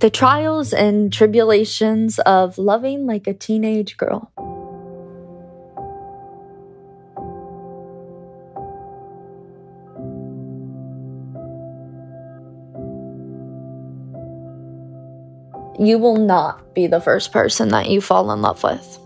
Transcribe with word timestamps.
The 0.00 0.08
trials 0.08 0.72
and 0.72 1.12
tribulations 1.12 2.18
of 2.20 2.56
loving 2.56 3.04
like 3.04 3.26
a 3.26 3.34
teenage 3.34 3.98
girl. 3.98 4.32
You 15.78 15.98
will 15.98 16.16
not 16.16 16.74
be 16.74 16.86
the 16.86 17.02
first 17.02 17.30
person 17.30 17.68
that 17.68 17.90
you 17.90 18.00
fall 18.00 18.32
in 18.32 18.40
love 18.40 18.62
with. 18.62 18.98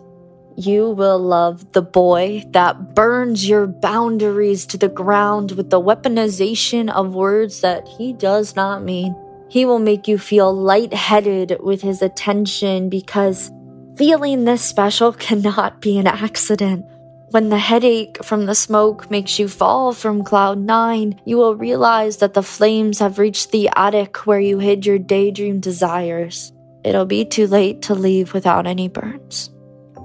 You 0.57 0.91
will 0.91 1.19
love 1.19 1.73
the 1.73 1.83
boy 1.83 2.45
that 2.51 2.95
burns 2.95 3.49
your 3.49 3.67
boundaries 3.67 4.65
to 4.67 4.79
the 4.79 4.89
ground 4.89 5.53
with 5.53 5.71
the 5.71 5.81
weaponization 5.81 6.89
of 6.89 7.17
words 7.17 7.63
that 7.63 7.89
he 7.89 8.13
does 8.13 8.55
not 8.55 8.85
mean. 8.85 9.17
He 9.49 9.65
will 9.65 9.79
make 9.79 10.09
you 10.09 10.19
feel 10.19 10.53
lightheaded 10.55 11.59
with 11.61 11.83
his 11.83 12.03
attention 12.03 12.89
because 12.89 13.51
feeling 13.97 14.45
this 14.45 14.63
special 14.63 15.13
cannot 15.27 15.81
be 15.81 15.99
an 15.99 16.07
accident. 16.07 16.85
When 17.31 17.49
the 17.49 17.59
headache 17.59 18.23
from 18.23 18.47
the 18.47 18.55
smoke 18.55 19.11
makes 19.11 19.39
you 19.39 19.49
fall 19.49 19.93
from 19.93 20.23
cloud 20.23 20.59
nine, 20.59 21.21
you 21.25 21.37
will 21.37 21.57
realize 21.57 22.19
that 22.19 22.35
the 22.35 22.43
flames 22.43 23.01
have 23.01 23.19
reached 23.19 23.51
the 23.51 23.71
attic 23.75 24.27
where 24.27 24.39
you 24.39 24.59
hid 24.59 24.87
your 24.87 24.99
daydream 24.99 25.59
desires. 25.59 26.53
It'll 26.85 27.07
be 27.07 27.25
too 27.25 27.47
late 27.47 27.83
to 27.83 27.95
leave 27.95 28.35
without 28.35 28.67
any 28.67 28.89
burns. 28.89 29.51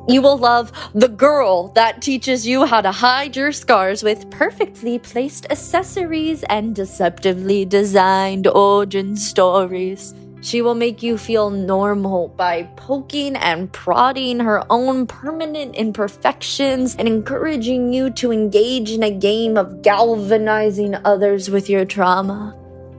You 0.08 0.22
will 0.22 0.38
love 0.38 0.72
the 0.96 1.08
girl 1.08 1.68
that 1.74 2.02
teaches 2.02 2.48
you 2.48 2.66
how 2.66 2.82
to 2.82 2.92
hide 2.92 3.36
your 3.36 3.52
scars 3.52 4.02
with 4.02 4.30
perfectly 4.32 4.98
placed 4.98 5.46
accessories 5.52 6.44
and 6.44 6.76
deceptively 6.76 7.66
designed 7.66 8.48
origin 8.48 9.16
stories. 9.16 10.16
She 10.42 10.62
will 10.62 10.74
make 10.74 11.04
you 11.04 11.18
feel 11.18 11.50
normal 11.50 12.30
by 12.30 12.64
poking 12.78 13.36
and 13.36 13.72
prodding 13.74 14.40
her 14.40 14.64
own 14.72 15.06
permanent 15.06 15.76
imperfections 15.76 16.96
and 16.96 17.08
encouraging 17.08 17.92
you 17.92 18.10
to 18.12 18.32
engage 18.32 18.92
in 18.92 19.04
a 19.04 19.12
game 19.12 19.58
of 19.58 19.82
galvanizing 19.82 20.96
others 21.04 21.50
with 21.50 21.70
your 21.70 21.84
trauma. 21.84 22.56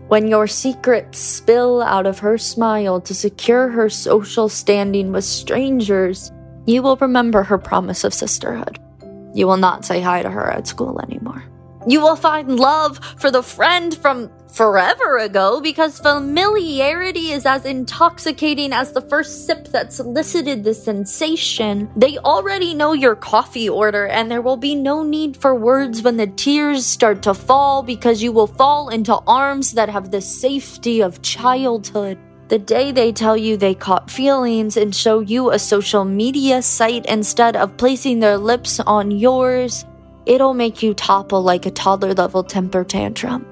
When 0.09 0.29
your 0.29 0.47
secrets 0.47 1.19
spill 1.19 1.81
out 1.83 2.05
of 2.05 2.19
her 2.19 2.37
smile 2.37 3.01
to 3.01 3.15
secure 3.15 3.69
her 3.69 3.89
social 3.89 4.49
standing 4.49 5.11
with 5.11 5.25
strangers, 5.25 6.31
you 6.67 6.83
will 6.83 6.97
remember 6.97 7.43
her 7.43 7.59
promise 7.59 8.05
of 8.05 8.15
sisterhood. 8.15 8.79
You 9.35 9.47
will 9.47 9.57
not 9.57 9.85
say 9.85 10.01
hi 10.01 10.23
to 10.23 10.31
her 10.31 10.51
at 10.51 10.67
school 10.67 11.01
anymore. 11.01 11.45
You 11.87 12.03
will 12.03 12.17
find 12.17 12.61
love 12.61 13.01
for 13.17 13.31
the 13.31 13.43
friend 13.43 13.97
from 13.97 14.31
forever 14.49 15.17
ago 15.19 15.61
because 15.63 15.99
familiarity 15.99 17.31
is 17.31 17.47
as 17.47 17.65
intoxicating 17.65 18.73
as 18.73 18.93
the 18.93 19.01
first 19.01 19.47
sip 19.47 19.69
that 19.69 19.93
solicited 19.93 20.63
the 20.63 20.75
sensation. 20.75 21.89
They 21.97 22.19
already 22.19 22.75
know 22.75 22.93
your 22.93 23.17
coffee 23.17 23.69
order, 23.69 24.07
and 24.09 24.31
there 24.31 24.43
will 24.43 24.59
be 24.59 24.75
no 24.75 25.03
need 25.03 25.37
for 25.37 25.55
words 25.55 26.03
when 26.03 26.19
the 26.19 26.27
tears 26.27 26.85
start 26.85 27.23
to 27.23 27.33
fall 27.33 27.83
because 27.83 28.23
you 28.23 28.33
will 28.33 28.47
fall 28.47 28.91
into 28.91 29.15
arms 29.27 29.73
that 29.73 29.89
have 29.89 30.11
the 30.11 30.21
safety 30.21 31.01
of 31.01 31.23
childhood. 31.23 32.19
The 32.51 32.59
day 32.59 32.91
they 32.91 33.13
tell 33.13 33.37
you 33.37 33.57
they 33.57 33.77
caught 33.77 34.11
feelings 34.11 34.77
and 34.77 34.93
show 34.93 35.21
you 35.21 35.53
a 35.53 35.59
social 35.61 36.05
media 36.05 36.63
site 36.63 37.07
instead 37.07 37.55
of 37.55 37.77
placing 37.77 38.19
their 38.19 38.39
lips 38.39 38.81
on 38.81 39.13
yours, 39.13 39.85
it'll 40.27 40.53
make 40.53 40.83
you 40.83 40.93
topple 40.93 41.45
like 41.45 41.65
a 41.65 41.71
toddler 41.71 42.13
level 42.13 42.43
temper 42.43 42.83
tantrum. 42.83 43.47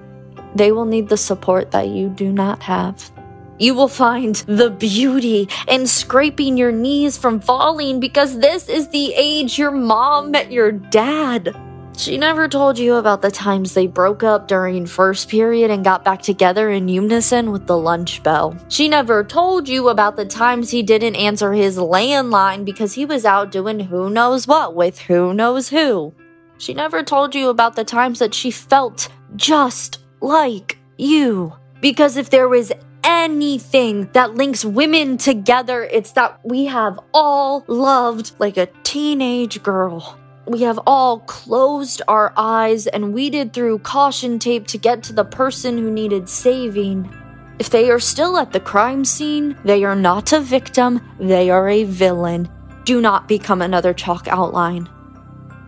They 0.56 0.72
will 0.72 0.84
need 0.84 1.08
the 1.08 1.16
support 1.16 1.70
that 1.70 1.86
you 1.86 2.08
do 2.08 2.32
not 2.32 2.60
have. 2.64 3.12
You 3.60 3.74
will 3.74 3.86
find 3.86 4.34
the 4.34 4.70
beauty 4.70 5.48
in 5.68 5.86
scraping 5.86 6.56
your 6.56 6.72
knees 6.72 7.16
from 7.16 7.38
falling 7.38 8.00
because 8.00 8.40
this 8.40 8.68
is 8.68 8.88
the 8.88 9.14
age 9.14 9.60
your 9.60 9.70
mom 9.70 10.32
met 10.32 10.50
your 10.50 10.72
dad. 10.72 11.54
She 11.98 12.16
never 12.16 12.46
told 12.46 12.78
you 12.78 12.94
about 12.94 13.22
the 13.22 13.30
times 13.30 13.74
they 13.74 13.88
broke 13.88 14.22
up 14.22 14.46
during 14.46 14.86
first 14.86 15.28
period 15.28 15.72
and 15.72 15.82
got 15.82 16.04
back 16.04 16.22
together 16.22 16.70
in 16.70 16.86
unison 16.86 17.50
with 17.50 17.66
the 17.66 17.76
lunch 17.76 18.22
bell. 18.22 18.56
She 18.68 18.88
never 18.88 19.24
told 19.24 19.68
you 19.68 19.88
about 19.88 20.14
the 20.14 20.24
times 20.24 20.70
he 20.70 20.84
didn't 20.84 21.16
answer 21.16 21.52
his 21.52 21.76
landline 21.76 22.64
because 22.64 22.94
he 22.94 23.04
was 23.04 23.24
out 23.24 23.50
doing 23.50 23.80
who 23.80 24.10
knows 24.10 24.46
what 24.46 24.76
with 24.76 25.00
who 25.00 25.34
knows 25.34 25.70
who. 25.70 26.14
She 26.58 26.72
never 26.72 27.02
told 27.02 27.34
you 27.34 27.48
about 27.48 27.74
the 27.74 27.84
times 27.84 28.20
that 28.20 28.32
she 28.32 28.52
felt 28.52 29.08
just 29.34 29.98
like 30.20 30.78
you. 30.98 31.52
Because 31.80 32.16
if 32.16 32.30
there 32.30 32.48
was 32.48 32.70
anything 33.02 34.08
that 34.12 34.36
links 34.36 34.64
women 34.64 35.16
together, 35.18 35.82
it's 35.82 36.12
that 36.12 36.38
we 36.44 36.66
have 36.66 37.00
all 37.12 37.64
loved 37.66 38.30
like 38.38 38.56
a 38.56 38.68
teenage 38.84 39.64
girl. 39.64 40.16
We 40.48 40.62
have 40.62 40.80
all 40.86 41.18
closed 41.18 42.00
our 42.08 42.32
eyes 42.34 42.86
and 42.86 43.12
weeded 43.12 43.52
through 43.52 43.80
caution 43.80 44.38
tape 44.38 44.66
to 44.68 44.78
get 44.78 45.02
to 45.02 45.12
the 45.12 45.26
person 45.26 45.76
who 45.76 45.90
needed 45.90 46.26
saving. 46.26 47.14
If 47.58 47.68
they 47.68 47.90
are 47.90 48.00
still 48.00 48.38
at 48.38 48.54
the 48.54 48.60
crime 48.60 49.04
scene, 49.04 49.58
they 49.64 49.84
are 49.84 49.94
not 49.94 50.32
a 50.32 50.40
victim, 50.40 51.02
they 51.20 51.50
are 51.50 51.68
a 51.68 51.84
villain. 51.84 52.48
Do 52.86 53.02
not 53.02 53.28
become 53.28 53.60
another 53.60 53.92
chalk 53.92 54.26
outline. 54.26 54.88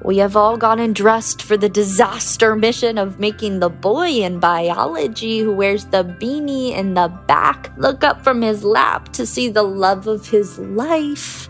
We 0.02 0.16
have 0.16 0.34
all 0.34 0.56
gotten 0.56 0.94
dressed 0.94 1.42
for 1.42 1.58
the 1.58 1.68
disaster 1.68 2.56
mission 2.56 2.96
of 2.96 3.20
making 3.20 3.60
the 3.60 3.68
boy 3.68 4.08
in 4.08 4.40
biology 4.40 5.40
who 5.40 5.52
wears 5.52 5.84
the 5.84 6.04
beanie 6.04 6.74
in 6.74 6.94
the 6.94 7.08
back 7.26 7.70
look 7.76 8.02
up 8.02 8.24
from 8.24 8.40
his 8.40 8.64
lap 8.64 9.12
to 9.12 9.26
see 9.26 9.50
the 9.50 9.62
love 9.62 10.06
of 10.06 10.30
his 10.30 10.58
life. 10.58 11.49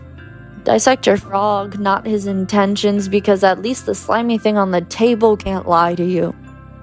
Dissect 0.63 1.07
your 1.07 1.17
frog, 1.17 1.79
not 1.79 2.05
his 2.05 2.27
intentions, 2.27 3.07
because 3.07 3.43
at 3.43 3.61
least 3.61 3.85
the 3.85 3.95
slimy 3.95 4.37
thing 4.37 4.57
on 4.57 4.71
the 4.71 4.81
table 4.81 5.35
can't 5.35 5.67
lie 5.67 5.95
to 5.95 6.03
you. 6.03 6.35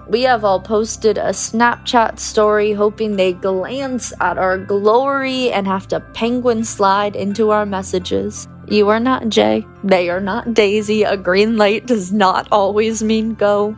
We 0.08 0.22
have 0.22 0.42
all 0.42 0.58
posted 0.58 1.18
a 1.18 1.30
Snapchat 1.30 2.18
story 2.18 2.72
hoping 2.72 3.16
they 3.16 3.34
glance 3.34 4.12
at 4.20 4.38
our 4.38 4.56
glory 4.56 5.52
and 5.52 5.66
have 5.66 5.86
to 5.88 6.00
penguin 6.00 6.64
slide 6.64 7.14
into 7.14 7.50
our 7.50 7.66
messages. 7.66 8.48
You 8.66 8.88
are 8.88 9.00
not 9.00 9.28
Jay. 9.28 9.66
They 9.84 10.08
are 10.08 10.20
not 10.20 10.54
Daisy. 10.54 11.02
A 11.02 11.16
green 11.16 11.56
light 11.56 11.86
does 11.86 12.10
not 12.10 12.48
always 12.50 13.02
mean 13.02 13.34
go. 13.34 13.76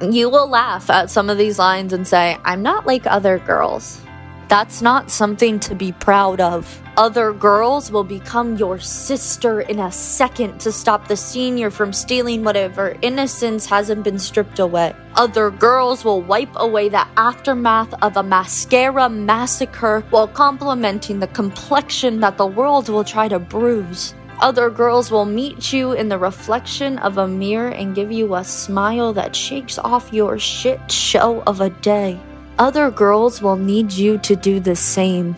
You 0.00 0.30
will 0.30 0.48
laugh 0.48 0.90
at 0.90 1.10
some 1.10 1.28
of 1.28 1.38
these 1.38 1.58
lines 1.58 1.92
and 1.92 2.06
say, 2.08 2.38
I'm 2.44 2.62
not 2.62 2.86
like 2.86 3.06
other 3.06 3.38
girls. 3.38 4.00
That's 4.48 4.80
not 4.80 5.10
something 5.10 5.60
to 5.60 5.74
be 5.74 5.92
proud 5.92 6.40
of. 6.40 6.80
Other 6.96 7.34
girls 7.34 7.92
will 7.92 8.02
become 8.02 8.56
your 8.56 8.78
sister 8.78 9.60
in 9.60 9.78
a 9.78 9.92
second 9.92 10.58
to 10.60 10.72
stop 10.72 11.06
the 11.06 11.18
senior 11.18 11.70
from 11.70 11.92
stealing 11.92 12.42
whatever 12.42 12.96
innocence 13.02 13.66
hasn't 13.66 14.04
been 14.04 14.18
stripped 14.18 14.58
away. 14.58 14.96
Other 15.16 15.50
girls 15.50 16.02
will 16.02 16.22
wipe 16.22 16.56
away 16.56 16.88
the 16.88 17.06
aftermath 17.18 17.92
of 18.00 18.16
a 18.16 18.22
mascara 18.22 19.10
massacre 19.10 20.00
while 20.08 20.26
complimenting 20.26 21.20
the 21.20 21.26
complexion 21.26 22.20
that 22.20 22.38
the 22.38 22.46
world 22.46 22.88
will 22.88 23.04
try 23.04 23.28
to 23.28 23.38
bruise. 23.38 24.14
Other 24.40 24.70
girls 24.70 25.10
will 25.10 25.26
meet 25.26 25.74
you 25.74 25.92
in 25.92 26.08
the 26.08 26.18
reflection 26.18 26.96
of 27.00 27.18
a 27.18 27.28
mirror 27.28 27.68
and 27.68 27.94
give 27.94 28.10
you 28.10 28.34
a 28.34 28.44
smile 28.44 29.12
that 29.12 29.36
shakes 29.36 29.78
off 29.78 30.10
your 30.10 30.38
shit 30.38 30.90
show 30.90 31.42
of 31.42 31.60
a 31.60 31.68
day 31.68 32.18
other 32.58 32.90
girls 32.90 33.40
will 33.40 33.56
need 33.56 33.92
you 33.92 34.18
to 34.18 34.34
do 34.34 34.60
the 34.60 34.76
same. 34.76 35.36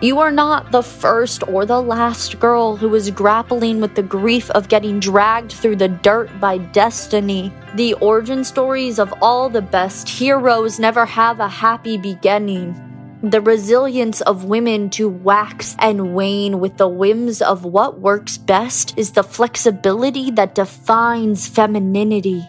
You 0.00 0.18
are 0.18 0.32
not 0.32 0.72
the 0.72 0.82
first 0.82 1.46
or 1.46 1.64
the 1.64 1.80
last 1.80 2.40
girl 2.40 2.74
who 2.74 2.92
is 2.96 3.08
grappling 3.10 3.80
with 3.80 3.94
the 3.94 4.02
grief 4.02 4.50
of 4.50 4.68
getting 4.68 4.98
dragged 4.98 5.52
through 5.52 5.76
the 5.76 5.86
dirt 5.86 6.28
by 6.40 6.58
destiny. 6.58 7.52
The 7.76 7.94
origin 7.94 8.42
stories 8.42 8.98
of 8.98 9.14
all 9.22 9.48
the 9.48 9.62
best 9.62 10.08
heroes 10.08 10.80
never 10.80 11.06
have 11.06 11.38
a 11.38 11.48
happy 11.48 11.98
beginning. 11.98 12.74
The 13.22 13.40
resilience 13.40 14.20
of 14.22 14.46
women 14.46 14.90
to 14.90 15.08
wax 15.08 15.76
and 15.78 16.12
wane 16.12 16.58
with 16.58 16.78
the 16.78 16.88
whims 16.88 17.40
of 17.40 17.64
what 17.64 18.00
works 18.00 18.36
best 18.36 18.98
is 18.98 19.12
the 19.12 19.22
flexibility 19.22 20.32
that 20.32 20.56
defines 20.56 21.46
femininity 21.46 22.44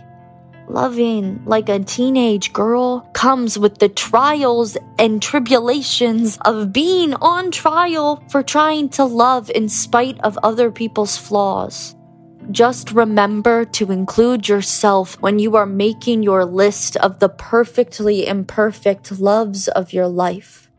loving 0.67 1.43
like 1.45 1.69
a 1.69 1.79
teenage 1.79 2.53
girl 2.53 3.01
comes 3.13 3.57
with 3.57 3.77
the 3.79 3.89
trials 3.89 4.77
and 4.97 5.21
tribulations 5.21 6.37
of 6.41 6.73
being 6.73 7.13
on 7.15 7.51
trial 7.51 8.23
for 8.29 8.43
trying 8.43 8.89
to 8.89 9.05
love 9.05 9.49
in 9.49 9.69
spite 9.69 10.19
of 10.21 10.37
other 10.43 10.71
people's 10.71 11.17
flaws. 11.17 11.95
Just 12.51 12.91
remember 12.91 13.63
to 13.65 13.91
include 13.91 14.49
yourself 14.49 15.19
when 15.21 15.39
you 15.39 15.55
are 15.55 15.65
making 15.65 16.23
your 16.23 16.43
list 16.43 16.97
of 16.97 17.19
the 17.19 17.29
perfectly 17.29 18.27
imperfect 18.27 19.19
loves 19.19 19.69
of 19.69 19.93
your 19.93 20.07
life. 20.07 20.69